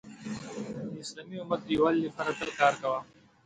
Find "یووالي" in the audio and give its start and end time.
1.75-1.99